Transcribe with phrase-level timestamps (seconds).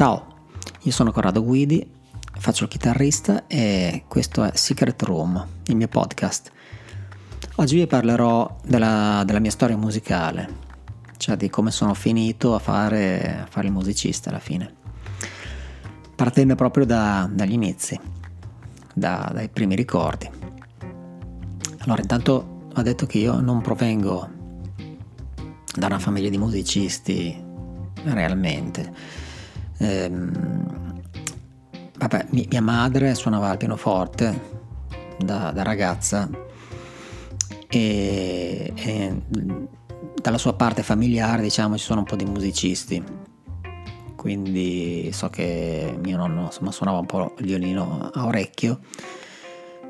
[0.00, 0.48] Ciao,
[0.80, 1.86] io sono Corrado Guidi,
[2.38, 6.50] faccio il chitarrista e questo è Secret Room, il mio podcast.
[7.56, 10.48] Oggi vi parlerò della, della mia storia musicale,
[11.18, 14.74] cioè di come sono finito a fare, a fare il musicista alla fine,
[16.16, 18.00] partendo proprio da, dagli inizi,
[18.94, 20.30] da, dai primi ricordi.
[21.80, 24.30] Allora, intanto ho detto che io non provengo
[25.76, 27.38] da una famiglia di musicisti
[28.04, 29.28] realmente
[29.80, 31.00] Ehm,
[31.96, 34.58] vabbè, mia madre suonava al pianoforte
[35.18, 36.28] da, da ragazza
[37.66, 39.22] e, e,
[40.20, 43.02] dalla sua parte familiare diciamo ci sono un po' di musicisti.
[44.16, 48.80] Quindi so che mio nonno insomma, suonava un po' il violino a orecchio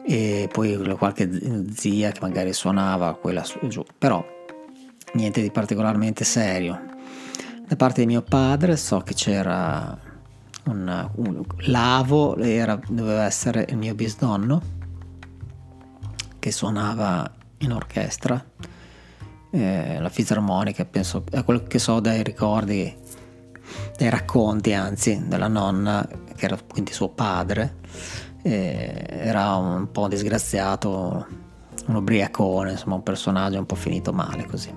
[0.07, 1.29] e poi qualche
[1.75, 3.85] zia che magari suonava quella su giù.
[3.99, 4.25] Però
[5.15, 6.90] niente di particolarmente serio
[7.71, 9.97] da parte di mio padre so che c'era
[10.65, 14.61] un, un Lavo, era, doveva essere il mio bisnonno,
[16.41, 18.45] che suonava in orchestra,
[19.53, 22.93] eh, la fisarmonica, penso, a quello che so dai ricordi,
[23.97, 26.05] dai racconti anzi, della nonna,
[26.35, 27.77] che era quindi suo padre,
[28.43, 31.25] eh, era un po' disgraziato,
[31.87, 34.75] un ubriacone, insomma un personaggio un po' finito male così.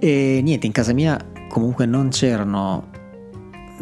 [0.00, 1.18] E niente, in casa mia
[1.48, 2.90] comunque non c'erano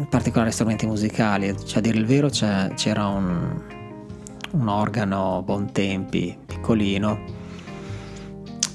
[0.09, 3.61] particolari strumenti musicali, cioè a dire il vero c'era un,
[4.51, 7.19] un organo Bontempi piccolino,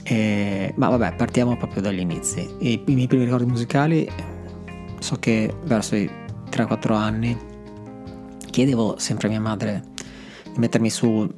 [0.03, 2.48] e, ma vabbè partiamo proprio dagli inizi.
[2.59, 4.09] I, I miei primi ricordi musicali
[4.98, 6.09] so che verso i
[6.51, 7.37] 3-4 anni
[8.51, 9.83] chiedevo sempre a mia madre
[10.53, 11.29] di mettermi su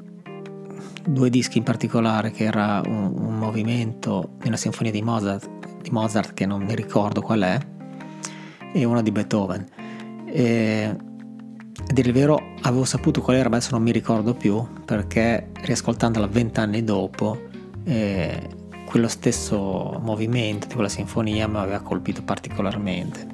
[1.07, 5.49] due dischi in particolare che era un, un movimento di una sinfonia di Mozart
[5.85, 7.59] di Mozart che non mi ricordo qual è
[8.73, 9.65] e una di Beethoven.
[10.27, 10.97] E,
[11.87, 15.51] a dire il vero avevo saputo qual era ma adesso non mi ricordo più perché
[15.61, 17.39] riascoltandola vent'anni dopo
[17.85, 18.49] eh,
[18.87, 23.27] quello stesso movimento di quella sinfonia mi aveva colpito particolarmente.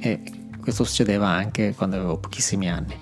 [0.00, 0.22] E
[0.60, 2.96] questo succedeva anche quando avevo pochissimi anni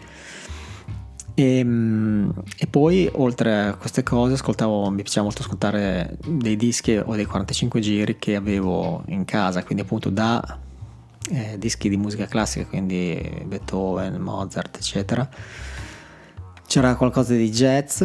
[1.34, 6.97] e, ehm, e, poi oltre a queste cose ascoltavo, mi piaceva molto ascoltare dei dischi
[6.97, 10.59] o dei 45 giri che avevo in casa, quindi appunto da
[11.31, 15.28] eh, dischi di musica classica, quindi Beethoven, Mozart, eccetera.
[16.67, 18.05] C'era qualcosa di jazz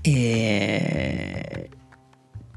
[0.00, 1.70] e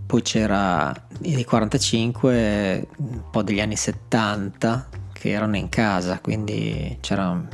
[0.05, 7.47] poi c'era i 45, un po' degli anni 70 che erano in casa, quindi c'era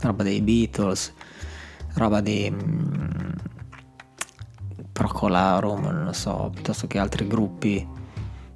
[0.00, 1.12] roba dei Beatles,
[1.94, 3.30] roba di mm,
[4.92, 7.86] Procolarum, non so, piuttosto che altri gruppi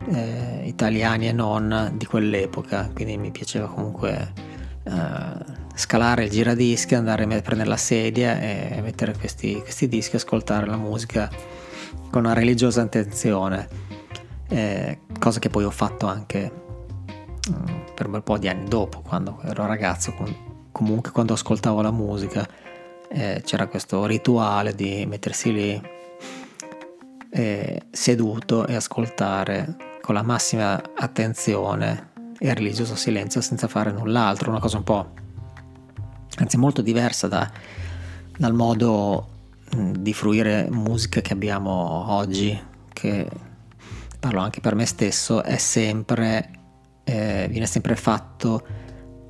[0.08, 4.32] eh, italiani e non di quell'epoca, quindi mi piaceva comunque
[4.84, 10.66] eh, scalare il giradischi, andare a prendere la sedia e mettere questi, questi dischi, ascoltare
[10.66, 11.30] la musica
[12.10, 13.68] con una religiosa attenzione,
[14.48, 16.52] eh, cosa che poi ho fatto anche
[17.50, 20.12] mm, per un bel po' di anni dopo, quando ero ragazzo,
[20.72, 22.46] comunque quando ascoltavo la musica
[23.08, 25.82] eh, c'era questo rituale di mettersi lì
[27.30, 34.58] eh, seduto e ascoltare con la massima attenzione e religioso silenzio senza fare null'altro, una
[34.58, 35.10] cosa un po'
[36.38, 37.50] anzi molto diversa da,
[38.36, 39.28] dal modo
[39.70, 42.58] di fruire musica che abbiamo oggi,
[42.92, 43.26] che
[44.18, 46.50] parlo anche per me stesso, è sempre,
[47.04, 48.66] eh, viene sempre fatto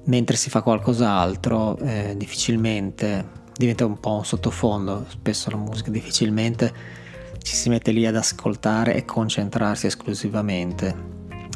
[0.05, 6.73] mentre si fa qualcos'altro eh, difficilmente diventa un po' un sottofondo, spesso la musica difficilmente
[7.43, 11.11] ci si mette lì ad ascoltare e concentrarsi esclusivamente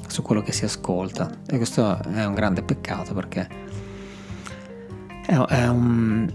[0.08, 3.48] su quello che si ascolta e questo è un grande peccato perché
[5.26, 6.32] è, un,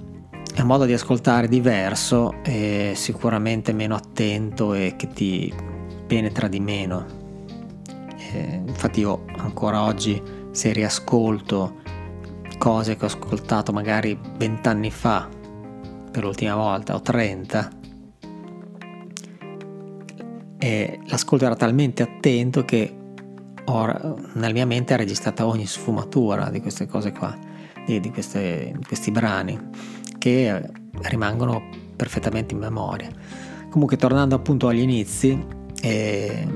[0.54, 5.54] è un modo di ascoltare diverso e sicuramente meno attento e che ti
[6.08, 7.06] penetra di meno.
[8.34, 10.22] E infatti io ancora oggi
[10.52, 11.81] se riascolto
[12.62, 15.28] cose che ho ascoltato magari vent'anni fa
[16.12, 17.70] per l'ultima volta o 30
[20.60, 22.96] e l'ascolto era talmente attento che
[23.66, 27.36] ho, nella mia mente è registrata ogni sfumatura di queste cose qua
[27.84, 29.60] di, di, queste, questi brani
[30.20, 30.70] che
[31.02, 31.64] rimangono
[31.96, 33.10] perfettamente in memoria.
[33.72, 35.44] Comunque tornando appunto agli inizi
[35.82, 36.48] eh,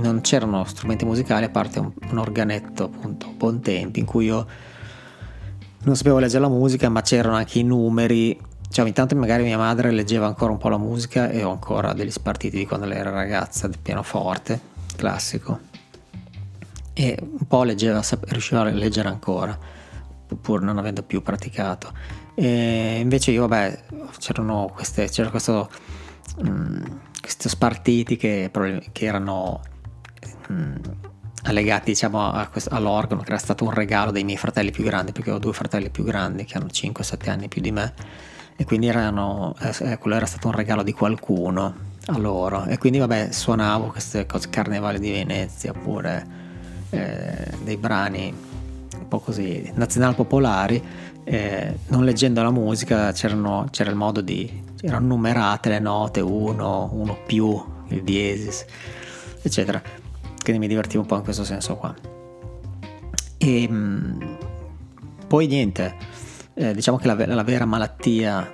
[0.00, 4.46] non c'erano strumenti musicali a parte un, un organetto appunto buon tempi in cui io
[5.82, 8.38] non sapevo leggere la musica ma c'erano anche i numeri
[8.70, 11.92] cioè ogni tanto magari mia madre leggeva ancora un po' la musica e ho ancora
[11.92, 14.60] degli spartiti di quando lei era ragazza del pianoforte
[14.96, 15.68] classico
[16.98, 19.56] e un po' leggeva, riusciva a leggere ancora,
[20.40, 21.92] pur non avendo più praticato.
[22.34, 23.84] E invece io, vabbè,
[24.18, 25.70] c'erano queste, c'era questo,
[26.42, 26.82] mh, mm,
[27.20, 28.50] questi spartiti che,
[28.90, 29.60] che erano
[30.48, 30.74] mh, mm,
[31.44, 35.30] allegati diciamo, questo, all'organo, che era stato un regalo dei miei fratelli più grandi, perché
[35.30, 37.94] ho due fratelli più grandi che hanno 5-7 anni più di me,
[38.56, 41.74] e quindi erano, eh, quello era stato un regalo di qualcuno
[42.06, 42.64] a loro.
[42.64, 46.26] E quindi, vabbè, suonavo queste cose, Carnevale di Venezia, oppure
[46.90, 48.34] eh, dei brani
[48.98, 50.82] un po' così nazional-popolari,
[51.24, 54.64] eh, non leggendo la musica c'era il modo di...
[54.80, 58.64] erano numerate le note, uno, uno più, il diesis,
[59.42, 59.80] eccetera.
[60.48, 61.94] Quindi mi divertivo un po' in questo senso qua.
[63.36, 64.38] E ehm,
[65.26, 65.94] poi niente,
[66.54, 68.50] eh, diciamo che la, la vera malattia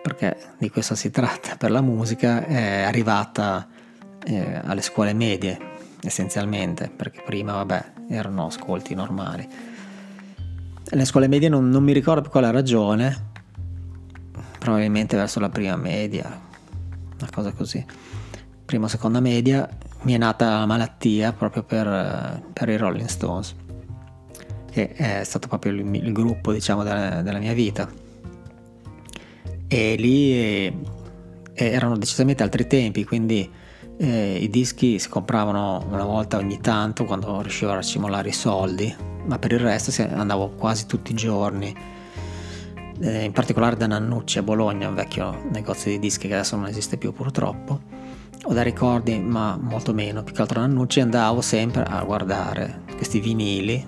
[0.00, 3.66] perché di questo si tratta per la musica, è arrivata
[4.22, 5.58] eh, alle scuole medie
[6.04, 9.48] essenzialmente, perché prima, vabbè, erano ascolti normali.
[10.84, 13.30] Le scuole medie non, non mi ricordo per quale ragione,
[14.60, 16.26] probabilmente verso la prima media,
[17.18, 17.84] una cosa così.
[18.74, 19.68] Prima o seconda media
[20.02, 23.54] mi è nata la malattia proprio per, per i Rolling Stones,
[24.68, 27.88] che è stato proprio il, il gruppo, diciamo, della, della, mia vita.
[29.68, 30.74] E lì eh,
[31.52, 33.48] erano decisamente altri tempi, quindi
[33.96, 38.92] eh, I dischi si compravano una volta ogni tanto quando riuscivo a racimolare i soldi,
[39.26, 41.72] ma per il resto andavo quasi tutti i giorni.
[42.98, 46.66] Eh, in particolare da Nannucci a Bologna, un vecchio negozio di dischi che adesso non
[46.66, 47.93] esiste più purtroppo,
[48.44, 50.22] o da ricordi, ma molto meno.
[50.22, 53.84] Più che altro Nannucci andavo sempre a guardare questi vinili,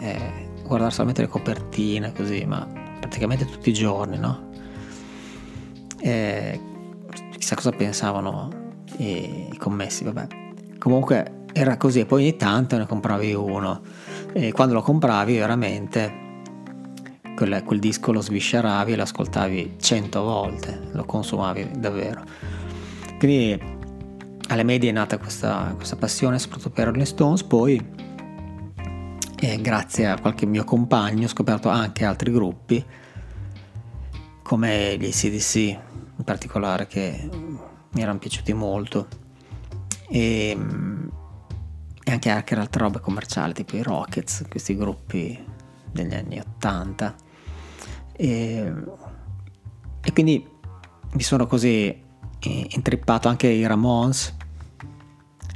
[0.00, 2.66] eh, guardare solamente le copertine così, ma
[3.00, 4.50] praticamente tutti i giorni, no?
[6.00, 6.60] E
[7.36, 8.50] chissà cosa pensavano
[8.96, 10.26] e i commessi, vabbè.
[10.78, 13.80] Comunque era così e poi ogni tanto ne compravi uno
[14.32, 16.22] e quando lo compravi veramente
[17.36, 22.22] quel, quel disco lo svisceravi e lo ascoltavi cento volte, lo consumavi davvero.
[23.24, 23.58] Quindi
[24.48, 27.82] alle medie è nata questa, questa passione soprattutto per Rolling Stones, poi
[29.36, 32.84] e grazie a qualche mio compagno ho scoperto anche altri gruppi
[34.42, 37.30] come gli CDC in particolare che
[37.92, 39.08] mi erano piaciuti molto.
[40.06, 40.50] E,
[42.04, 45.42] e anche, anche altre robe commerciali tipo i Rockets, questi gruppi
[45.90, 47.14] degli anni 80
[48.12, 48.72] e,
[50.02, 50.46] e quindi
[51.12, 52.03] mi sono così
[52.48, 54.34] intrippato anche i Ramones.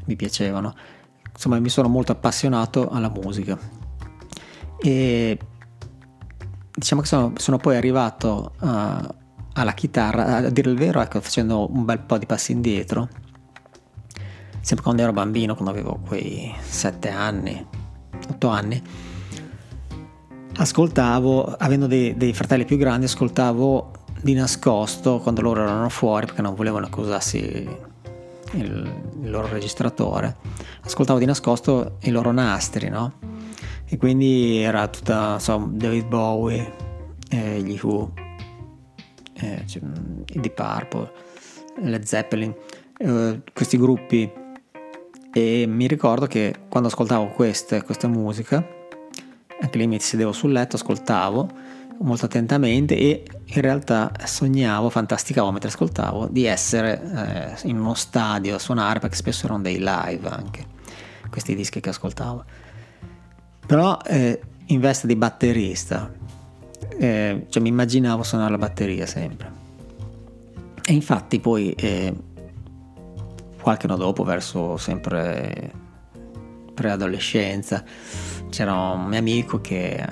[0.06, 0.74] Mi piacevano.
[1.32, 3.58] Insomma mi sono molto appassionato alla musica.
[4.80, 5.38] E
[6.78, 9.14] diciamo che sono, sono poi arrivato a,
[9.54, 13.08] alla chitarra, a dire il vero, ecco, facendo un bel po' di passi indietro,
[14.60, 17.66] sempre quando ero bambino, quando avevo quei 7 anni,
[18.30, 18.82] 8 anni,
[20.56, 26.42] ascoltavo, avendo dei, dei, fratelli più grandi, ascoltavo di nascosto quando loro erano fuori perché
[26.42, 28.92] non volevano che usassi il,
[29.22, 30.36] il loro registratore,
[30.82, 33.12] ascoltavo di nascosto i loro nastri, no?
[33.84, 36.72] E quindi era tutta, insomma, David Bowie,
[37.30, 38.12] eh, gli Who,
[39.34, 39.82] eh, cioè,
[40.32, 41.12] i Deep Purple,
[41.82, 42.54] Led Zeppelin,
[42.98, 44.30] eh, questi gruppi
[45.32, 48.66] e mi ricordo che quando ascoltavo queste, questa musica,
[49.60, 55.68] anche lì mi sedevo sul letto, ascoltavo molto attentamente e in realtà sognavo, fantasticavo mentre
[55.68, 60.66] ascoltavo di essere eh, in uno stadio a suonare perché spesso erano dei live anche
[61.28, 62.44] questi dischi che ascoltavo.
[63.66, 66.10] Però eh, in veste di batterista,
[66.98, 69.52] eh, cioè mi immaginavo suonare la batteria sempre.
[70.84, 72.14] E infatti poi eh,
[73.60, 75.72] qualche anno dopo, verso sempre
[76.72, 77.84] preadolescenza,
[78.48, 80.02] c'era un mio amico che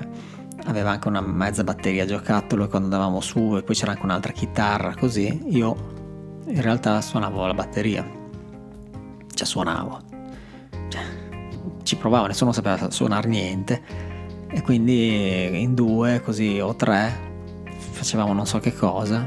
[0.66, 4.32] aveva anche una mezza batteria giocattolo e quando andavamo su e poi c'era anche un'altra
[4.32, 5.94] chitarra così, io
[6.46, 8.04] in realtà suonavo la batteria,
[9.32, 10.00] cioè suonavo,
[10.88, 11.02] cioè,
[11.82, 13.82] ci provavo, nessuno sapeva suonare niente.
[14.48, 17.12] E quindi in due così o tre
[17.68, 19.24] facevamo non so che cosa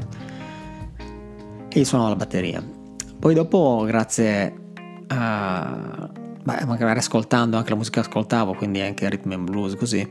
[1.68, 2.64] e io suonavo la batteria.
[3.18, 4.54] Poi dopo grazie
[5.08, 6.10] a
[6.42, 10.08] beh, magari ascoltando anche la musica che ascoltavo quindi anche rhythm and blues così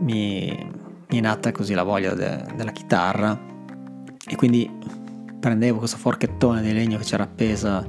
[0.00, 0.70] mi,
[1.08, 3.38] mi è nata così la voglia de, della chitarra
[4.26, 4.70] e quindi
[5.40, 7.86] prendevo questo forchettone di legno che c'era appesa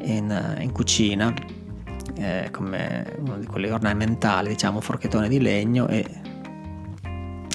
[0.00, 1.32] in, in cucina
[2.14, 6.04] eh, come uno di quelli ornamentali, diciamo, forchettone di legno e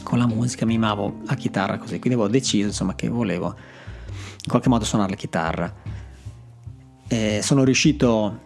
[0.03, 4.69] con la musica mimavo la chitarra così, quindi avevo deciso insomma che volevo in qualche
[4.69, 5.73] modo suonare la chitarra.
[7.09, 8.45] E sono riuscito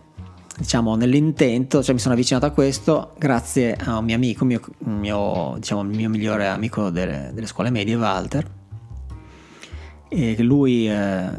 [0.57, 5.53] diciamo nell'intento, cioè mi sono avvicinato a questo grazie a un mio amico, mio, mio,
[5.57, 8.49] diciamo, il mio migliore amico delle, delle scuole medie, Walter,
[10.09, 11.29] e lui eh,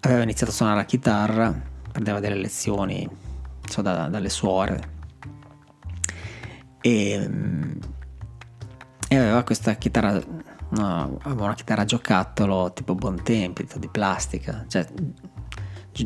[0.00, 3.08] aveva iniziato a suonare la chitarra, prendeva delle lezioni
[3.68, 4.96] so, da, dalle suore
[6.80, 7.28] e,
[9.08, 10.12] e, aveva questa chitarra,
[10.70, 14.86] no, aveva una chitarra giocattolo tipo Bontempi, di plastica, cioè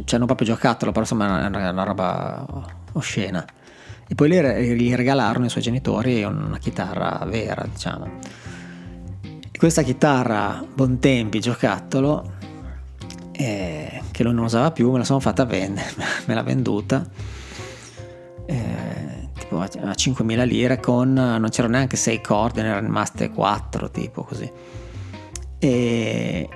[0.05, 2.47] cioè non proprio giocattolo, però insomma era una roba
[2.93, 3.45] oscena.
[4.09, 8.11] E poi gli regalarono i suoi genitori una chitarra vera, diciamo.
[9.23, 12.33] E questa chitarra Bontempi giocattolo,
[13.33, 15.95] eh, che lui non usava più, me la sono fatta vendere,
[16.27, 17.09] me l'ha venduta.
[18.45, 23.91] Eh, tipo a 5.000 lire con non c'erano neanche 6 corde, ne erano rimaste 4
[23.91, 24.51] tipo così
[25.63, 26.49] e,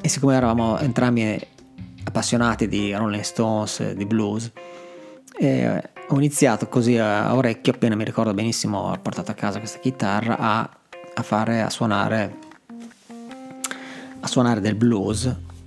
[0.00, 1.40] e siccome eravamo entrambi
[2.04, 4.50] appassionati di Rolling Stones, di blues.
[5.38, 9.78] E ho iniziato così a orecchio, appena mi ricordo benissimo, ho portato a casa questa
[9.78, 10.70] chitarra a,
[11.14, 12.36] a fare, a suonare,
[14.20, 15.22] a suonare del blues,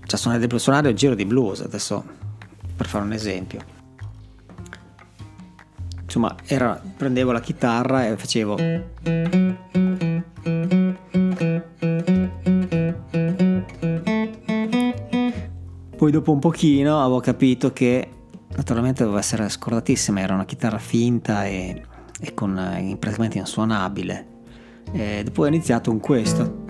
[0.05, 2.03] cioè suonare del blues, suonare il giro di blues, adesso
[2.75, 3.61] per fare un esempio.
[6.01, 8.57] Insomma, era, prendevo la chitarra e facevo
[16.03, 18.09] Poi dopo un pochino avevo capito che
[18.57, 21.81] naturalmente doveva essere scordatissima, era una chitarra finta e,
[22.19, 24.27] e con, eh, praticamente insuonabile.
[24.91, 26.65] E dopo ho iniziato con questo.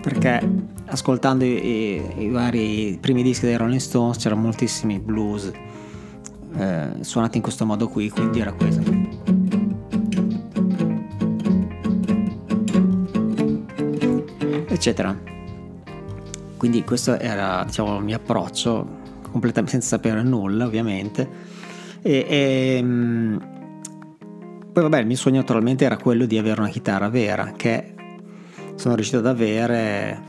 [0.00, 0.40] Perché
[0.84, 5.50] ascoltando i, i, i vari primi dischi dei Rolling Stones c'erano moltissimi blues
[6.58, 8.82] eh, suonati in questo modo qui, quindi era questo.
[14.68, 15.37] Eccetera.
[16.58, 18.86] Quindi questo era diciamo, il mio approccio,
[19.30, 21.26] completamente senza sapere nulla ovviamente.
[22.02, 23.56] E, e, ehm,
[24.72, 27.94] poi vabbè, il mio sogno naturalmente era quello di avere una chitarra vera, che
[28.74, 30.20] sono riuscito ad avere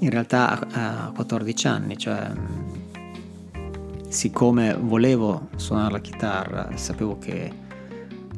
[0.00, 2.30] in realtà a 14 anni, cioè
[4.08, 7.52] siccome volevo suonare la chitarra, sapevo che,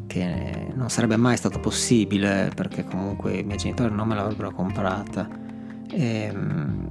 [0.07, 5.49] che non sarebbe mai stato possibile perché comunque i miei genitori non me l'avrebbero comprata
[5.93, 6.91] ehm,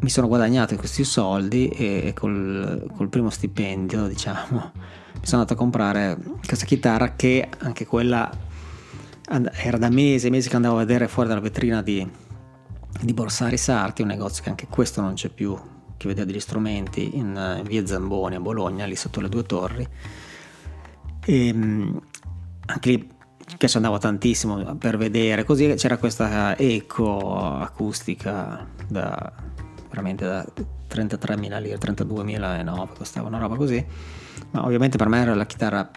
[0.00, 5.56] mi sono guadagnato questi soldi e col, col, primo stipendio, diciamo, mi sono andato a
[5.56, 6.16] comprare
[6.46, 8.30] questa chitarra che anche quella
[9.52, 12.08] era da mesi e mesi che andavo a vedere fuori dalla vetrina di,
[13.00, 15.56] di Borsari Sarti, un negozio che anche questo non c'è più,
[15.96, 19.86] che vedeva degli strumenti in, in via Zamboni a Bologna, lì sotto le due torri.
[21.24, 22.00] E ehm,
[22.66, 23.08] anche lì
[23.56, 29.32] che ci andavo tantissimo per vedere, così c'era questa eco acustica da
[29.90, 30.44] veramente da
[30.88, 33.84] 33.000 lire, 32.009, costava una roba così,
[34.52, 35.88] ma ovviamente per me era la chitarra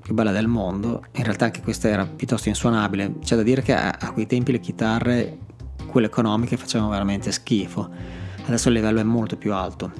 [0.00, 3.74] più bella del mondo, in realtà anche questa era piuttosto insuonabile, c'è da dire che
[3.74, 5.38] a, quei tempi le chitarre,
[5.86, 7.88] quelle economiche, facevano veramente schifo,
[8.46, 9.90] adesso il livello è molto più alto,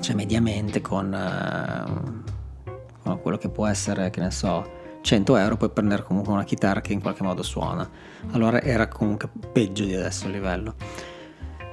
[0.00, 2.70] cioè mediamente con, uh,
[3.02, 6.80] con quello che può essere, che ne so, 100 euro puoi prendere comunque una chitarra
[6.80, 7.88] che in qualche modo suona.
[8.30, 10.74] Allora era comunque peggio di adesso il livello.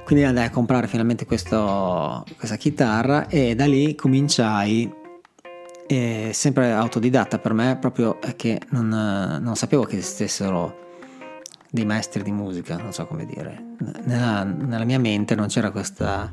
[0.04, 4.92] Quindi andai a comprare finalmente questo, questa chitarra e da lì cominciai,
[5.86, 10.88] eh, sempre autodidatta per me, proprio che non, non sapevo che esistessero
[11.70, 13.76] dei maestri di musica, non so come dire.
[14.02, 16.32] Nella, nella mia mente non c'era questa...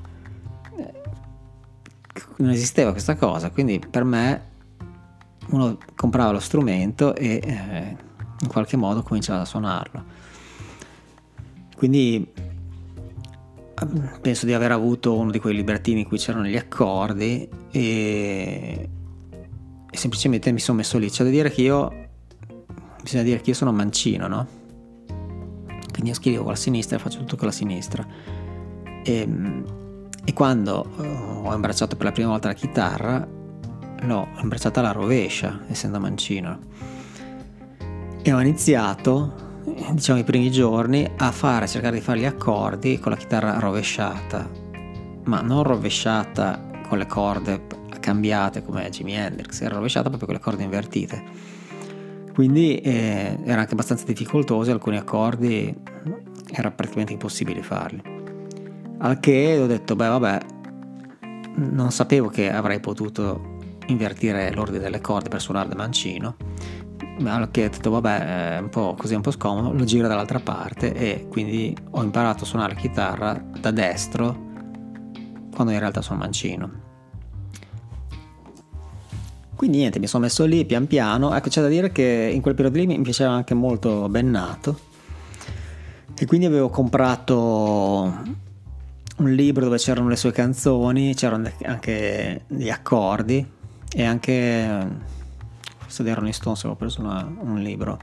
[2.38, 4.56] Non esisteva questa cosa, quindi per me
[5.50, 7.98] uno comprava lo strumento e eh,
[8.42, 10.04] in qualche modo cominciava a suonarlo.
[11.76, 12.28] Quindi
[13.80, 18.90] ehm, penso di aver avuto uno di quei librettini in cui c'erano gli accordi e,
[19.90, 21.10] e semplicemente mi sono messo lì.
[21.10, 22.10] C'è da dire che io,
[23.02, 24.48] bisogna dire che io sono mancino, no?
[25.92, 28.06] Quindi io scrivo con la sinistra e faccio tutto con la sinistra.
[29.04, 29.28] E,
[30.26, 33.36] e quando eh, ho imbracciato per la prima volta la chitarra
[34.02, 36.60] l'ho abbracciata alla rovescia, essendo mancino.
[38.22, 39.62] E ho iniziato,
[39.92, 43.60] diciamo i primi giorni, a fare, a cercare di fare gli accordi con la chitarra
[43.60, 44.50] rovesciata,
[45.26, 47.62] ma non rovesciata con le corde
[48.00, 51.24] cambiate come Jimi Hendrix, era rovesciata proprio con le corde invertite.
[52.34, 55.76] Quindi eh, era anche abbastanza difficoltoso, alcuni accordi
[56.54, 58.02] era praticamente impossibile farli.
[59.00, 60.40] Al che ho detto, beh vabbè,
[61.56, 63.57] non sapevo che avrei potuto
[63.88, 66.36] invertire l'ordine delle corde per suonare da mancino
[67.20, 70.40] ma che ho detto vabbè è un po' così un po' scomodo lo giro dall'altra
[70.40, 74.46] parte e quindi ho imparato a suonare la chitarra da destro
[75.52, 76.86] quando in realtà sono mancino
[79.56, 81.34] Quindi niente, mi sono messo lì pian piano.
[81.34, 84.80] Ecco, c'è da dire che in quel periodo lì mi piaceva anche molto Bennato.
[86.16, 88.04] E quindi avevo comprato
[89.18, 93.56] un libro dove c'erano le sue canzoni, c'erano anche gli accordi
[93.94, 94.88] e anche
[95.78, 98.00] forse dei Rolling Stones avevo preso una, un libro.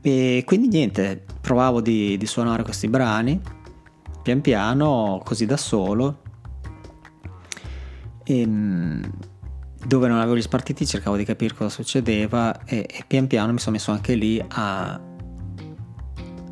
[0.00, 3.40] E quindi niente, provavo di, di suonare questi brani
[4.28, 6.18] pian piano, così da solo.
[8.24, 9.10] E, ehm,
[9.86, 13.58] dove non avevo gli spartiti cercavo di capire cosa succedeva e, e pian piano mi
[13.58, 15.00] sono messo anche lì a,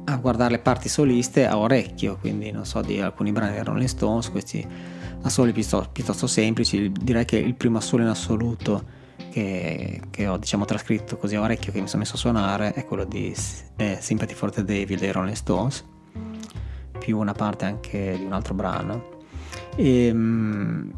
[0.04, 3.88] a, guardare le parti soliste a orecchio, quindi non so di alcuni brani di Rolling
[3.88, 4.66] Stones, questi
[5.22, 8.94] assoli piuttosto, piuttosto semplici, direi che il primo assolo in assoluto
[9.30, 12.84] che, che, ho diciamo trascritto così a orecchio che mi sono messo a suonare è
[12.84, 13.34] quello di
[13.76, 15.84] eh, Sympathy for the Devil dei Rolling Stones,
[16.98, 19.14] più una parte anche di un altro brano.
[19.74, 20.92] E, ehm,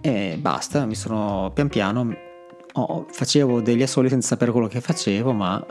[0.00, 2.24] e basta, mi sono pian piano
[2.76, 5.64] oh, facevo degli assoli senza sapere quello che facevo, ma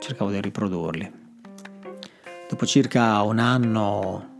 [0.00, 1.22] cercavo di riprodurli.
[2.48, 4.33] Dopo circa un anno,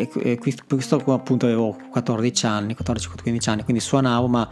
[0.00, 4.48] e, questo appunto avevo 14 anni, 14-15 anni, quindi suonavo, ma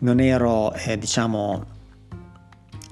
[0.00, 1.64] non ero, eh, diciamo,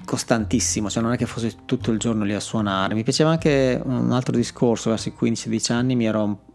[0.04, 2.94] costantissimo, cioè non è che fossi tutto il giorno lì a suonare.
[2.94, 6.46] Mi piaceva anche un altro discorso, verso i 15-16 anni mi ero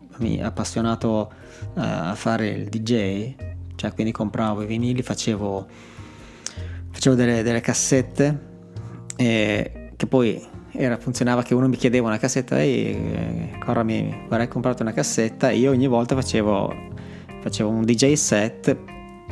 [0.41, 1.31] appassionato
[1.73, 3.35] uh, a fare il DJ,
[3.75, 5.67] cioè quindi compravo i vinili, facevo,
[6.91, 8.51] facevo delle, delle, cassette
[9.15, 10.43] e che poi
[10.75, 15.49] era, funzionava che uno mi chiedeva una cassetta e Cora mi vorrei comprare una cassetta
[15.49, 16.73] e io ogni volta facevo,
[17.41, 18.75] facevo un DJ set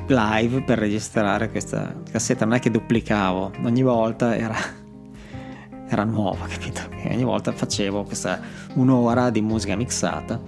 [0.07, 4.55] live per registrare questa cassetta, non è che duplicavo, ogni volta era,
[5.89, 6.81] era nuova, capito?
[7.03, 8.39] E ogni volta facevo questa
[8.75, 10.39] un'ora di musica mixata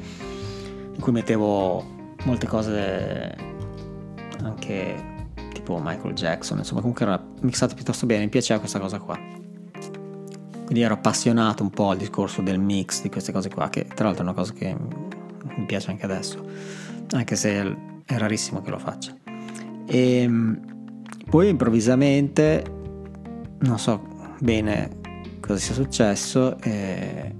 [0.94, 1.84] in cui mettevo
[2.24, 3.36] molte cose
[4.44, 5.12] anche
[5.54, 9.43] tipo Michael Jackson, insomma comunque era mixato piuttosto bene, mi piaceva questa cosa qua.
[10.66, 14.06] Quindi ero appassionato un po' al discorso del mix di queste cose qua, che tra
[14.06, 14.76] l'altro è una cosa che
[15.58, 16.44] mi piace anche adesso,
[17.12, 19.16] anche se è rarissimo che lo faccia.
[19.86, 20.60] E ehm,
[21.30, 22.64] poi improvvisamente,
[23.60, 24.02] non so
[24.40, 25.02] bene
[25.40, 27.36] cosa sia successo, eh,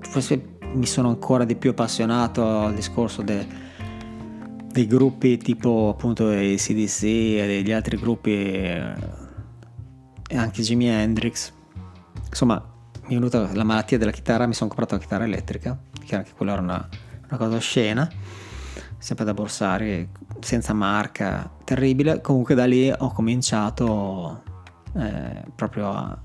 [0.00, 3.46] forse mi sono ancora di più appassionato al discorso de,
[4.70, 8.96] dei gruppi tipo appunto i CDC e degli altri gruppi e
[10.36, 11.52] anche Jimi Hendrix.
[12.34, 12.60] Insomma,
[13.02, 16.32] mi è venuta la malattia della chitarra, mi sono comprato la chitarra elettrica, che anche
[16.36, 16.88] quella era una,
[17.28, 18.10] una cosa oscena
[18.98, 20.08] sempre da borsari,
[20.40, 22.20] senza marca, terribile.
[22.20, 24.42] Comunque da lì ho cominciato
[24.96, 26.18] eh, proprio a,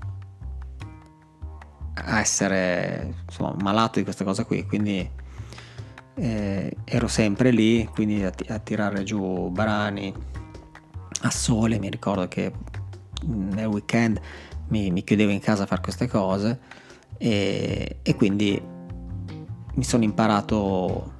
[1.94, 5.08] a, essere insomma, malato di questa cosa qui, quindi
[6.14, 10.12] eh, ero sempre lì, quindi a, a, tirare giù brani
[11.20, 12.50] a sole, mi ricordo che
[13.26, 14.18] nel weekend
[14.70, 16.58] mi, mi chiudevo in casa a fare queste cose
[17.18, 18.60] e, e quindi
[19.74, 21.12] mi sono imparato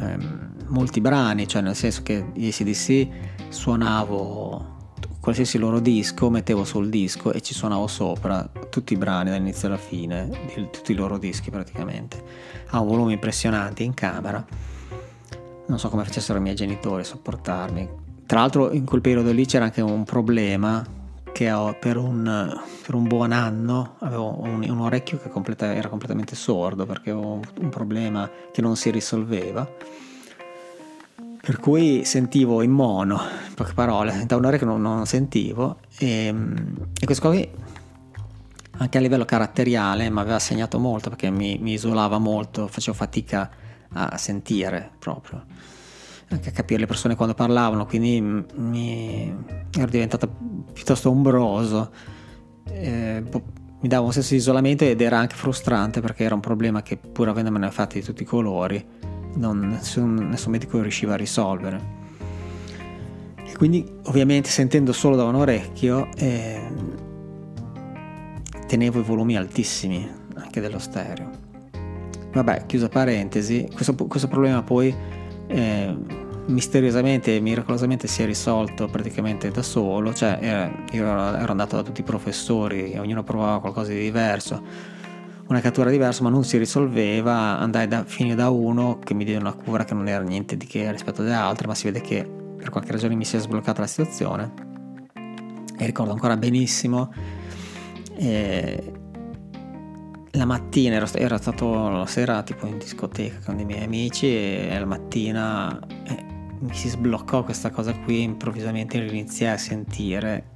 [0.00, 3.08] ehm, molti brani, cioè nel senso che gli ACDC
[3.48, 4.72] suonavo
[5.20, 9.78] qualsiasi loro disco, mettevo sul disco e ci suonavo sopra tutti i brani dall'inizio alla
[9.78, 12.22] fine, di tutti i loro dischi praticamente.
[12.68, 14.44] Ha un volume impressionante in camera.
[15.66, 17.88] Non so come facessero i miei genitori a sopportarmi.
[18.26, 20.84] Tra l'altro in quel periodo lì c'era anche un problema
[21.34, 25.88] che ho per un, per un buon anno avevo un, un orecchio che completa, era
[25.88, 29.68] completamente sordo perché avevo un problema che non si risolveva.
[31.40, 36.32] Per cui sentivo in mono, in poche parole, da un'ora che non, non sentivo e,
[37.00, 37.50] e questo qui
[38.76, 43.50] anche a livello caratteriale mi aveva segnato molto perché mi, mi isolava molto, facevo fatica
[43.92, 45.44] a sentire proprio
[46.34, 49.34] anche a capire le persone quando parlavano, quindi mi
[49.76, 50.28] ero diventato
[50.72, 51.90] piuttosto ombroso.
[52.70, 53.22] Eh,
[53.80, 56.96] mi dava un senso di isolamento ed era anche frustrante perché era un problema che
[56.96, 58.84] pur avendone fatti di tutti i colori
[59.36, 62.02] nessun, nessun medico riusciva a risolvere.
[63.44, 66.62] E quindi ovviamente sentendo solo da un orecchio eh,
[68.66, 71.30] tenevo i volumi altissimi anche dello stereo.
[72.32, 74.94] Vabbè, chiusa parentesi, questo, questo problema poi
[75.46, 75.96] eh,
[76.46, 82.00] misteriosamente e miracolosamente si è risolto praticamente da solo, cioè io ero andato da tutti
[82.00, 84.62] i professori, ognuno provava qualcosa di diverso,
[85.46, 89.40] una cattura diversa, ma non si risolveva, andai da, fine da uno che mi diede
[89.40, 92.28] una cura che non era niente di che rispetto alle altre, ma si vede che
[92.56, 94.52] per qualche ragione mi si è sbloccata la situazione.
[95.76, 97.12] E ricordo ancora benissimo
[98.16, 98.92] eh,
[100.30, 104.76] la mattina ero, ero, stato la sera tipo in discoteca con i miei amici e
[104.78, 106.23] la mattina eh,
[106.60, 110.52] mi si sbloccò questa cosa qui, improvvisamente l'iniziai a sentire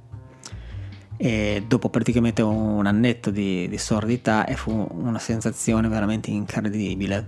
[1.21, 7.25] e dopo praticamente un annetto di, di sordità e fu una sensazione veramente incredibile,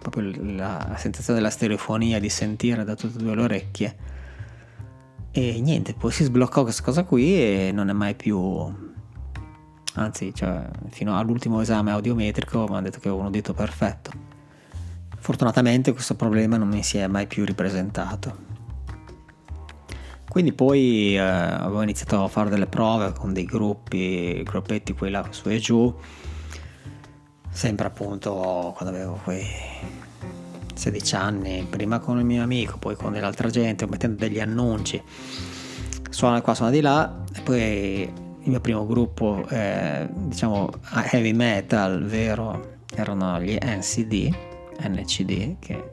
[0.00, 3.96] proprio la sensazione della stereofonia, di sentire da tutte e due le orecchie.
[5.30, 8.36] E niente, poi si sbloccò questa cosa qui e non è mai più...
[9.96, 14.10] Anzi, cioè, fino all'ultimo esame audiometrico mi hanno detto che avevo un udito perfetto.
[15.24, 18.36] Fortunatamente questo problema non mi si è mai più ripresentato.
[20.28, 25.26] Quindi poi eh, avevo iniziato a fare delle prove con dei gruppi, gruppetti qui là
[25.30, 25.96] su e giù,
[27.50, 29.46] sempre appunto quando avevo quei
[30.74, 35.02] 16 anni, prima con il mio amico, poi con dell'altra gente, mettendo degli annunci,
[36.10, 40.68] suona qua, suona di là, e poi il mio primo gruppo, eh, diciamo
[41.12, 45.92] heavy metal vero, erano gli NCD, NCD, che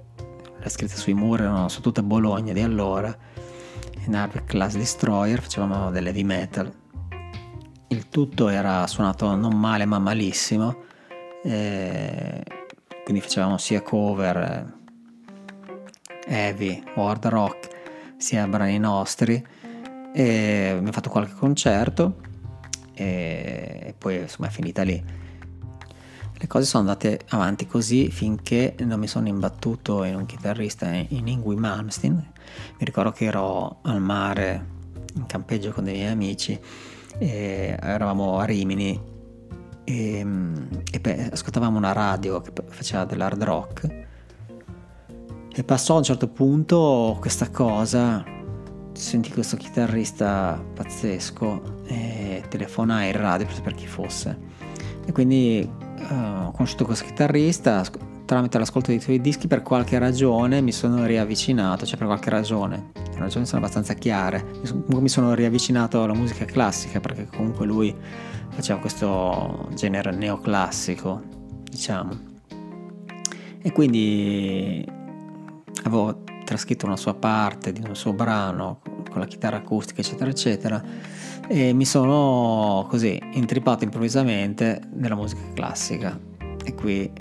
[0.57, 3.15] le scritte sui muri erano su tutta Bologna di allora
[4.05, 6.71] in Harvard Class Destroyer facevamo dell'heavy metal.
[7.87, 10.83] Il tutto era suonato non male ma malissimo,
[13.03, 14.37] quindi facevamo sia cover
[16.25, 17.69] eh, heavy hard rock,
[18.17, 19.45] sia brani nostri.
[20.13, 22.19] E abbiamo fatto qualche concerto
[22.93, 25.01] e poi insomma è finita lì.
[26.41, 31.27] Le cose sono andate avanti così finché non mi sono imbattuto in un chitarrista in
[31.27, 32.15] Ingui Malmsteen.
[32.15, 34.65] Mi ricordo che ero al mare
[35.17, 36.59] in campeggio con dei miei amici
[37.19, 38.99] e eravamo a Rimini
[39.83, 40.25] e,
[40.91, 44.05] e beh, ascoltavamo una radio che faceva dell'hard rock
[45.53, 48.25] e passò a un certo punto questa cosa
[48.93, 54.39] sentì questo chitarrista pazzesco e telefonai in radio per sapere chi fosse
[55.05, 57.83] e quindi ho conosciuto questo chitarrista
[58.31, 62.91] tramite l'ascolto dei tuoi dischi per qualche ragione mi sono riavvicinato, cioè per qualche ragione,
[62.93, 64.45] le ragioni sono abbastanza chiare,
[64.85, 67.93] mi sono riavvicinato alla musica classica perché comunque lui
[68.49, 71.21] faceva questo genere neoclassico,
[71.69, 72.29] diciamo.
[73.61, 74.89] E quindi
[75.83, 80.83] avevo trascritto una sua parte di un suo brano con la chitarra acustica, eccetera, eccetera
[81.53, 86.17] e mi sono così intrippato improvvisamente nella musica classica.
[86.63, 87.13] E qui eh,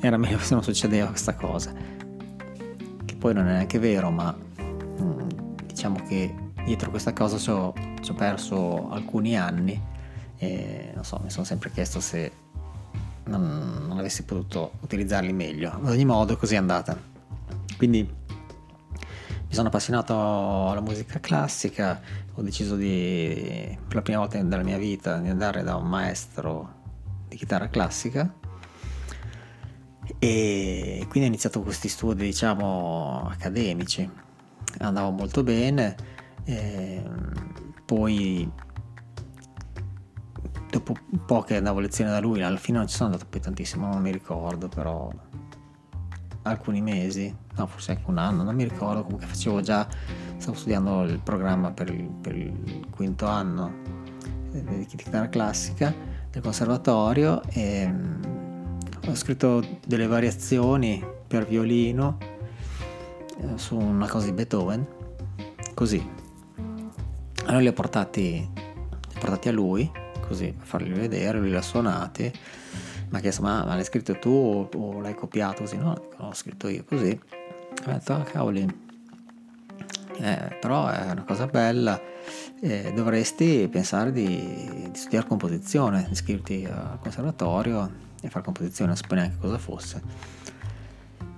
[0.00, 1.72] era meglio se non succedeva questa cosa.
[3.04, 5.28] Che poi non è neanche vero ma mm,
[5.66, 6.32] diciamo che
[6.64, 9.82] dietro questa cosa ci ho, ci ho perso alcuni anni.
[10.36, 12.30] E non so mi sono sempre chiesto se
[13.24, 15.72] non, non avessi potuto utilizzarli meglio.
[15.72, 16.96] Ad ogni modo così è andata.
[17.76, 18.08] Quindi
[19.54, 22.00] mi sono appassionato alla musica classica,
[22.34, 26.82] ho deciso di, per la prima volta nella mia vita, di andare da un maestro
[27.28, 28.34] di chitarra classica
[30.18, 34.10] e quindi ho iniziato questi studi, diciamo, accademici.
[34.78, 35.94] Andavo molto bene,
[37.84, 38.50] poi
[40.68, 43.28] dopo un po' che andavo a lezione da lui, alla fine non ci sono andato
[43.30, 45.08] poi tantissimo, non mi ricordo, però
[46.44, 49.86] alcuni mesi, no forse anche un anno, non mi ricordo, comunque facevo già,
[50.36, 54.02] stavo studiando il programma per il, per il quinto anno
[54.50, 55.92] di chitarra classica
[56.30, 58.22] del conservatorio e mm,
[59.08, 62.18] ho scritto delle variazioni per violino
[63.40, 64.86] eh, su una cosa di Beethoven,
[65.74, 66.22] così.
[67.44, 69.90] Allora li ho portati, li ho portati a lui,
[70.26, 72.32] così per farli vedere, lui li ha suonati
[73.14, 75.76] mi ha chiesto ma, ma l'hai scritto tu o, o, l'hai copiato così?
[75.76, 77.18] No, l'ho scritto io così.
[77.86, 78.66] Ho detto, ah, cavoli,
[80.18, 82.00] eh, però è una cosa bella,
[82.60, 87.88] eh, dovresti pensare di, di, studiare composizione, iscriverti al conservatorio
[88.20, 90.02] e fare composizione, non sapevo neanche cosa fosse.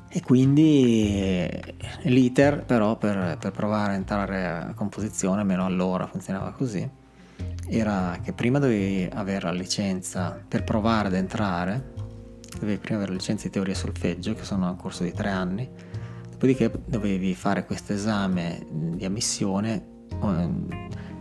[0.09, 1.47] E quindi
[2.05, 6.89] l'iter però per, per provare a entrare a composizione, almeno allora funzionava così,
[7.69, 11.95] era che prima dovevi avere la licenza per provare ad entrare,
[12.59, 15.69] dovevi prima avere la licenza di teoria solfeggio, che sono un corso di tre anni,
[16.31, 19.95] dopodiché dovevi fare questo esame di ammissione,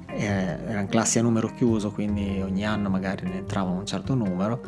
[0.08, 4.62] eh, erano classi a numero chiuso, quindi ogni anno magari ne entrava un certo numero,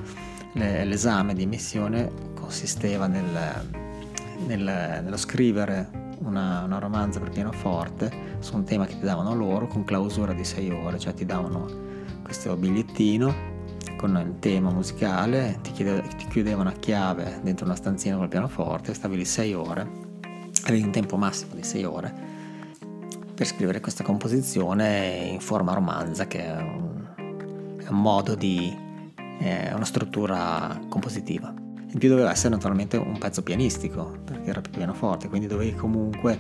[0.54, 3.26] l'esame di ammissione consisteva nel,
[4.48, 9.68] nel, nello scrivere una, una romanza per pianoforte su un tema che ti davano loro
[9.68, 11.66] con clausura di 6 ore, cioè ti davano
[12.24, 13.56] questo bigliettino
[13.98, 18.94] con un tema musicale, ti, chiede, ti chiudevano a chiave dentro una stanzina col pianoforte,
[18.94, 19.90] stavi lì 6 ore,
[20.66, 22.36] avevi un tempo massimo di 6 ore
[23.34, 27.08] per scrivere questa composizione in forma romanza che è un,
[27.84, 28.76] è un modo di...
[29.40, 31.57] è una struttura compositiva.
[31.90, 36.38] In più doveva essere naturalmente un pezzo pianistico, perché era più pianoforte, quindi dovevi comunque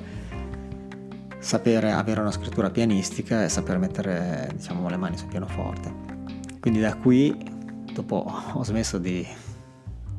[1.39, 5.93] sapere avere una scrittura pianistica e saper mettere diciamo, le mani sul pianoforte.
[6.59, 7.35] Quindi da qui,
[7.93, 9.25] dopo ho smesso di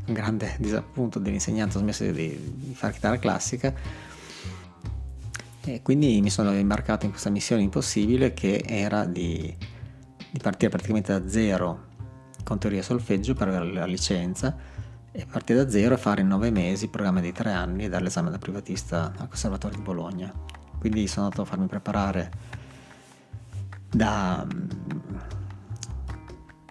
[0.06, 3.74] un grande disappunto dell'insegnante, ho smesso di, di fare chitarra classica
[5.64, 9.54] e quindi mi sono imbarcato in questa missione impossibile che era di,
[10.30, 11.86] di partire praticamente da zero
[12.42, 14.56] con teoria solfeggio per avere la licenza
[15.18, 17.88] e partire da zero e fare in nove mesi il programma di tre anni e
[17.88, 20.32] dare l'esame da privatista al Conservatorio di Bologna.
[20.78, 22.30] Quindi sono andato a farmi preparare
[23.90, 24.46] da,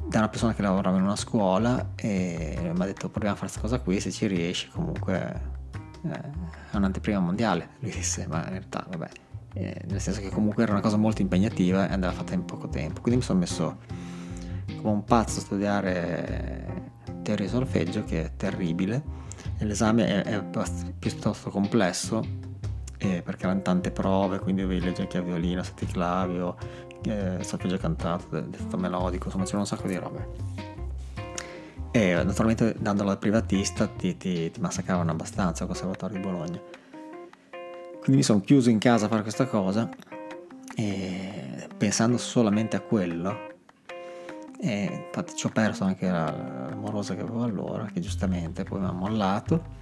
[0.08, 3.52] da una persona che lavorava in una scuola e mi ha detto proviamo a fare
[3.52, 5.42] questa cosa qui, se ci riesci comunque
[6.04, 6.22] eh,
[6.72, 9.10] è un'anteprima mondiale, lui disse, ma in realtà vabbè,
[9.56, 12.70] eh, nel senso che comunque era una cosa molto impegnativa e andava fatta in poco
[12.70, 13.80] tempo, quindi mi sono messo
[14.68, 16.96] come un pazzo a studiare
[17.28, 19.04] teoria di solfeggio che è terribile
[19.60, 20.44] l'esame è, è
[20.98, 22.46] piuttosto complesso
[23.00, 26.58] eh, perché erano tante prove, quindi dovevi leggere chi a violino, setticlavio,
[27.04, 30.56] eh, solfeggio cantato, detto melodico, insomma c'era un sacco di robe
[31.92, 36.60] e naturalmente dandolo al privatista ti, ti, ti massacravano abbastanza al Conservatorio di Bologna.
[38.00, 39.90] Quindi mi sono chiuso in casa a fare questa cosa
[40.76, 43.57] e pensando solamente a quello.
[44.60, 48.92] E infatti ci ho perso anche l'amorosa che avevo allora, che giustamente poi mi ha
[48.92, 49.76] mollato.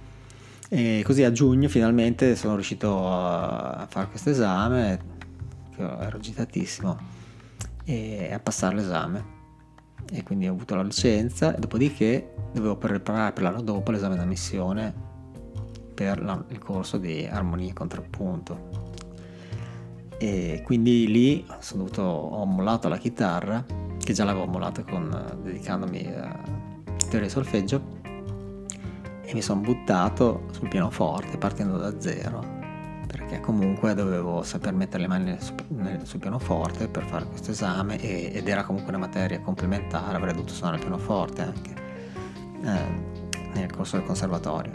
[0.68, 4.98] E così a giugno finalmente sono riuscito a fare questo esame,
[5.74, 6.98] che ero agitatissimo,
[7.84, 9.34] e a passare l'esame
[10.12, 14.94] e quindi ho avuto la licenza dopodiché dovevo preparare per l'anno dopo l'esame d'ammissione
[15.94, 18.84] per il corso di armonia e contrappunto
[20.18, 23.64] e quindi lì dovuto, ho mollato la chitarra
[24.06, 26.40] che già l'avevo mollata con, dedicandomi a
[27.08, 27.82] teoria di solfeggio
[29.20, 32.40] e mi sono buttato sul pianoforte partendo da zero
[33.08, 37.98] perché comunque dovevo saper mettere le mani sul, nel, sul pianoforte per fare questo esame
[37.98, 41.74] e, ed era comunque una materia complementare, avrei dovuto suonare il pianoforte anche
[42.62, 44.70] eh, nel corso del conservatorio.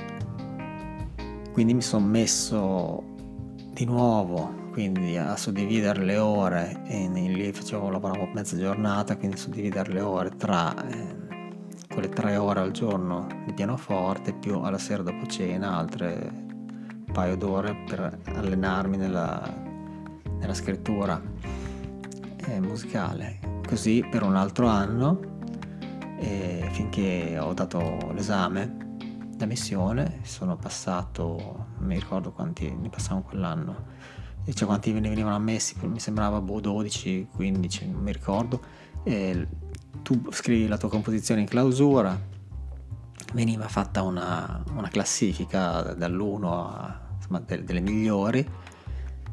[1.53, 3.01] Quindi mi sono messo
[3.71, 9.91] di nuovo quindi a suddividere le ore e lì facevo lavoravo mezza giornata quindi suddividere
[9.91, 11.19] le ore tra eh,
[11.87, 16.49] quelle tre ore al giorno di pianoforte più alla sera dopo cena altre
[17.11, 19.41] paio d'ore per allenarmi nella,
[20.39, 21.21] nella scrittura
[22.45, 23.39] eh, musicale.
[23.67, 25.19] Così per un altro anno,
[26.71, 28.95] finché ho dato l'esame
[29.35, 33.85] da missione, sono passato, non mi ricordo quanti ne passavano quell'anno,
[34.53, 38.61] cioè quanti ne venivano ammessi, mi sembrava boh, 12, 15, non mi ricordo.
[39.03, 39.47] E
[40.01, 42.19] tu scrivi la tua composizione in clausura,
[43.33, 48.47] veniva fatta una, una classifica dall'1 a, insomma, de, delle migliori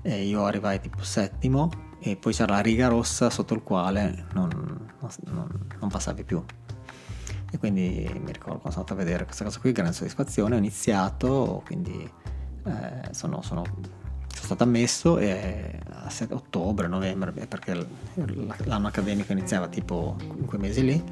[0.02, 4.88] e io arrivai tipo settimo e poi c'era la riga rossa sotto il quale non,
[5.24, 6.42] non, non passavi più
[7.50, 10.58] e quindi mi ricordo quando sono andato a vedere questa cosa qui grande soddisfazione ho
[10.58, 12.08] iniziato quindi
[12.64, 13.62] eh, sono, sono,
[14.48, 17.86] stato ammesso e a ottobre, novembre perché
[18.64, 21.04] l'anno accademico iniziava tipo in quei mesi lì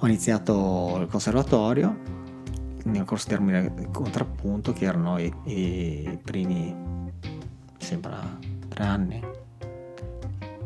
[0.00, 2.16] ho iniziato il conservatorio
[2.84, 6.72] nel corso di armonia e contrappunto che erano i, i primi
[7.78, 9.20] sembra tre anni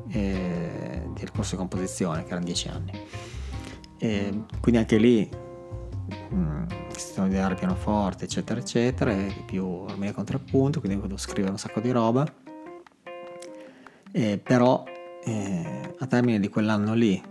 [0.08, 2.92] e, del corso di composizione che erano dieci anni.
[3.96, 5.30] E quindi anche lì
[6.32, 6.66] mh,
[6.96, 12.26] studiare pianoforte eccetera eccetera e più armonia contrappunto quindi devo scrivere un sacco di roba.
[14.14, 14.84] E, però
[15.24, 17.22] eh, a termine di quell'anno lì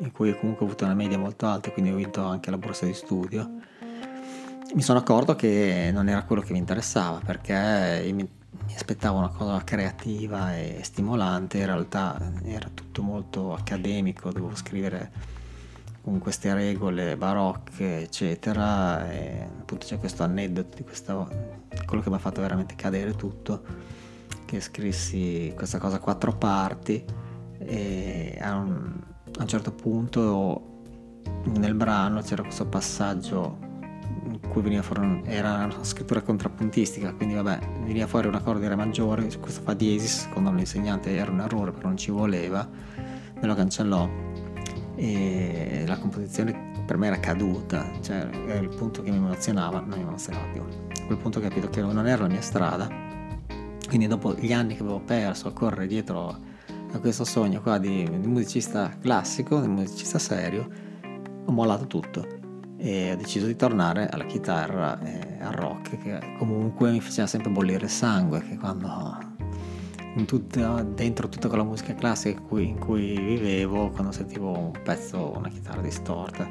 [0.00, 2.84] in cui comunque ho avuto una media molto alta, quindi ho vinto anche la borsa
[2.84, 3.48] di studio,
[4.74, 8.28] mi sono accorto che non era quello che mi interessava perché mi,
[8.66, 15.12] mi aspettavo una cosa creativa e stimolante, in realtà era tutto molto accademico, dovevo scrivere
[16.04, 21.28] con queste regole barocche, eccetera, e appunto c'è questo aneddoto di questo,
[21.86, 23.62] quello che mi ha fatto veramente cadere tutto,
[24.44, 27.02] che scrissi questa cosa a quattro parti
[27.58, 28.92] e a un,
[29.38, 30.72] a un certo punto
[31.44, 33.58] nel brano c'era questo passaggio
[34.26, 38.66] in cui veniva fuori era una scrittura contrappuntistica quindi vabbè veniva fuori un accordo di
[38.66, 42.68] re maggiore questo fa diesis secondo l'insegnante era un errore però non ci voleva
[43.40, 44.08] me lo cancellò
[44.96, 48.28] e la composizione per me era caduta cioè
[48.60, 51.80] il punto che mi emozionava non mi emozionava più a quel punto ho capito che
[51.80, 52.88] non era la mia strada
[53.88, 56.52] quindi dopo gli anni che avevo perso a correre dietro
[56.94, 60.68] a questo sogno qua di, di musicista classico, di musicista serio,
[61.44, 62.26] ho mollato tutto.
[62.76, 67.50] e ho deciso di tornare alla chitarra e al rock che comunque mi faceva sempre
[67.50, 69.33] bollire il sangue che quando
[70.24, 75.36] tutta, dentro tutta quella musica classica in cui, in cui, vivevo quando sentivo un pezzo
[75.36, 76.48] una chitarra distorta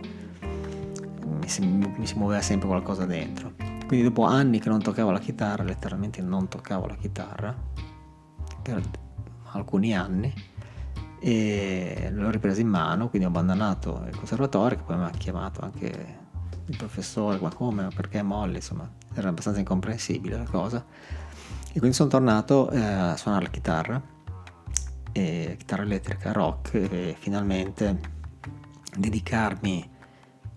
[1.25, 3.53] mi si, mi si muoveva sempre qualcosa dentro
[3.87, 7.55] quindi dopo anni che non toccavo la chitarra letteralmente non toccavo la chitarra
[8.61, 8.81] per
[9.51, 10.33] alcuni anni
[11.25, 15.61] e l'ho ripresa in mano, quindi ho abbandonato il conservatorio che poi mi ha chiamato
[15.61, 16.17] anche
[16.65, 20.85] il professore, ma come, perché Molly, insomma, era abbastanza incomprensibile la cosa.
[21.75, 24.01] E quindi sono tornato eh, a suonare la chitarra,
[25.11, 27.99] e, chitarra elettrica, rock, e finalmente
[28.95, 29.89] dedicarmi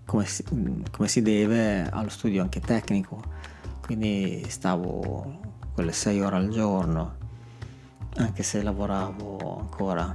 [0.04, 0.44] come si,
[0.90, 3.22] come si deve allo studio anche tecnico.
[3.80, 5.40] Quindi stavo
[5.72, 7.16] quelle sei ore al giorno,
[8.16, 10.14] anche se lavoravo ancora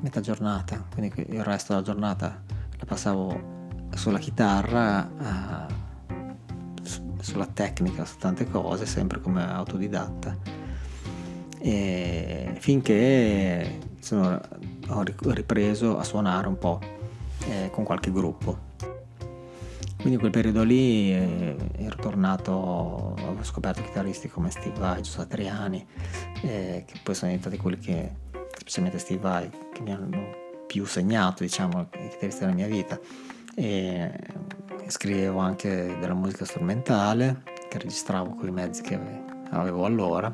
[0.00, 2.42] metà giornata, quindi il resto della giornata
[2.76, 3.58] la passavo
[3.94, 5.79] sulla chitarra, uh,
[7.22, 10.36] sulla tecnica, su tante cose, sempre come autodidatta.
[11.58, 14.40] E finché sono,
[14.88, 16.80] ho ripreso a suonare un po'
[17.48, 18.68] eh, con qualche gruppo.
[19.96, 25.36] Quindi in quel periodo lì eh, ero tornato, ho scoperto chitarristi come Steve Vai, Giuseppe
[25.36, 25.86] Satriani,
[26.42, 28.10] eh, che poi sono diventati quelli che
[28.56, 32.98] specialmente Steve Vai, che mi hanno più segnato, diciamo, i chitarristi della mia vita.
[33.54, 34.10] E
[34.90, 38.98] scrivevo anche della musica strumentale, che registravo con i mezzi che
[39.50, 40.30] avevo allora.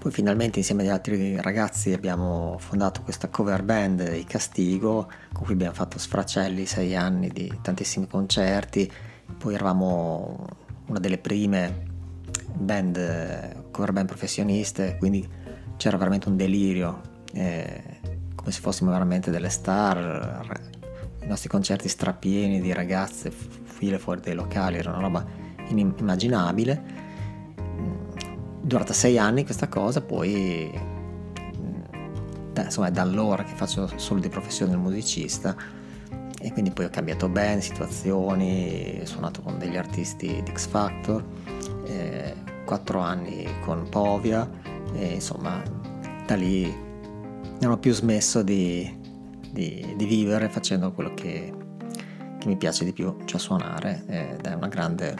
[0.00, 5.52] Poi finalmente insieme agli altri ragazzi abbiamo fondato questa cover band i Castigo, con cui
[5.52, 8.90] abbiamo fatto sfracelli sei anni di tantissimi concerti.
[9.36, 10.46] Poi eravamo
[10.86, 11.84] una delle prime
[12.54, 15.28] band, cover band professioniste, quindi
[15.76, 17.00] c'era veramente un delirio,
[17.34, 18.00] eh,
[18.34, 20.78] come se fossimo veramente delle star.
[21.30, 25.24] Nostri concerti strapieni di ragazze, file fuori dai locali, era una roba
[25.68, 26.82] inimmaginabile.
[27.60, 27.94] Mm,
[28.62, 30.68] durata sei anni questa cosa, poi
[31.56, 35.54] mm, insomma è da allora che faccio solo di professione il musicista
[36.40, 41.24] e quindi poi ho cambiato band, situazioni, ho suonato con degli artisti di X Factor,
[41.86, 44.50] eh, quattro anni con Povia
[44.94, 45.62] e insomma
[46.26, 46.88] da lì
[47.60, 48.98] non ho più smesso di,
[49.52, 51.52] di, di vivere facendo quello che,
[52.38, 55.14] che, mi piace di più, cioè suonare ed è una grande,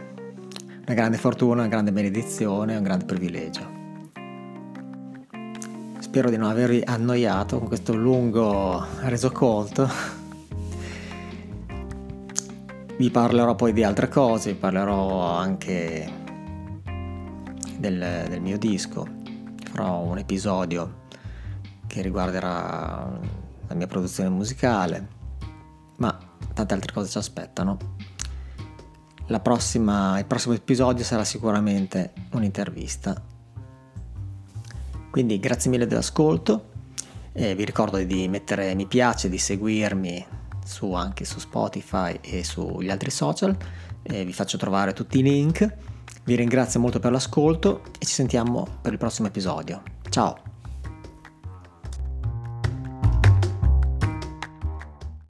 [0.87, 3.79] una grande fortuna, una grande benedizione, un grande privilegio.
[5.99, 9.89] Spero di non avervi annoiato con questo lungo resoconto.
[12.97, 16.11] Vi parlerò poi di altre cose, vi parlerò anche
[17.79, 19.19] del, del mio disco
[19.81, 21.07] farò un episodio
[21.87, 23.19] che riguarderà
[23.71, 25.09] la mia produzione musicale,
[25.97, 26.19] ma
[26.53, 27.79] tante altre cose ci aspettano.
[29.43, 33.23] Prossima, il prossimo episodio sarà sicuramente un'intervista.
[35.11, 36.69] Quindi grazie mille dell'ascolto,
[37.33, 40.27] eh, vi ricordo di mettere mi piace, di seguirmi
[40.65, 43.57] su, anche su Spotify e sugli altri social,
[44.03, 45.89] eh, vi faccio trovare tutti i link
[46.25, 49.83] vi ringrazio molto per l'ascolto e ci sentiamo per il prossimo episodio.
[50.11, 50.50] Ciao!